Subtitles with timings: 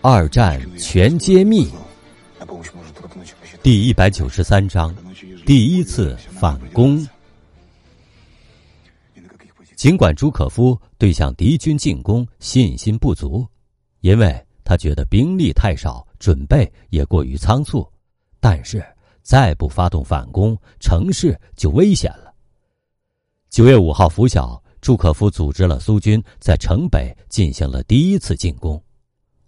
[0.00, 1.68] 二战全揭秘，
[3.62, 4.94] 第一百九十三章，
[5.44, 7.06] 第一次反攻。
[9.76, 13.46] 尽管朱可夫对向敌军进攻信心不足，
[14.00, 17.86] 因为他觉得兵力太少，准备也过于仓促，
[18.40, 18.82] 但是
[19.22, 22.32] 再不发动反攻，城市就危险了。
[23.50, 24.62] 九月五号拂晓。
[24.88, 28.82] 朱可夫组织了苏军在城北进行了第一次进攻，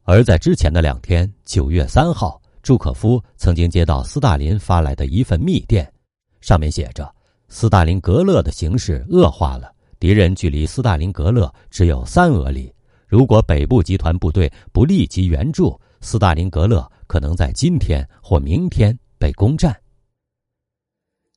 [0.02, 5.90] 而在之前的两天，九月三号，朱可夫曾经接到斯大林发来的一份密电，
[6.42, 7.10] 上面写着：
[7.48, 12.70] 斯大林格勒的形势恶化了，敌人距离斯大林格勒只有三俄里，
[13.06, 19.74] 如果北部集团部队不立即援助，斯大林格勒可能在今天或明天被攻占。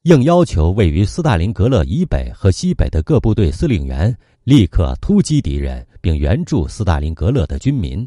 [0.04, 8.06] 应要求，位于斯大林格勒以北和西北的各部队司令员立刻突击敌人，并援助斯大林格勒的军民。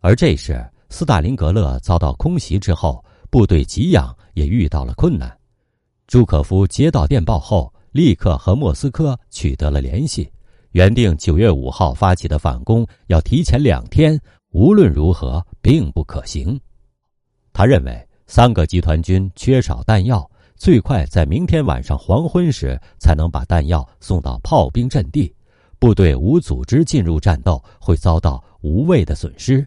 [0.00, 5.30] 而这时，斯大林格勒遭到空袭之后，部队给养也遇到了困难。
[6.06, 10.32] 朱可夫接到电报后，立刻和莫斯科取得了联系，
[10.70, 14.18] 原定九月五号发起的反攻要提前两天，
[14.52, 16.58] 无论如何并不可行。
[17.52, 20.27] 他认为，三个集团军缺少弹药。
[20.58, 25.32] 最快在明天晚上黄昏时才能把弹药送到炮兵阵地，
[25.78, 29.64] 部队无组织进入战斗会遭到无谓的损失。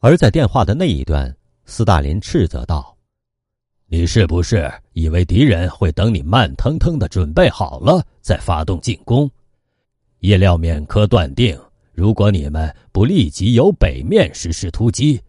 [0.00, 1.32] 而在电话的那一端，
[1.64, 2.96] 斯大林斥责道
[3.86, 9.30] ：“你是不是以为敌人会等你慢腾腾的准备好了再发动进攻？
[10.18, 11.56] 叶廖缅科断定，
[11.92, 15.20] 如果你们不立即由北面实施突击，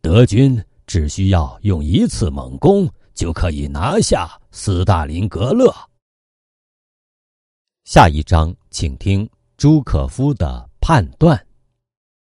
[0.00, 5.72] 德军只需要用一次猛攻。”就可以拿下斯大林格勒。
[7.84, 11.46] 下一章，请听朱可夫的判断。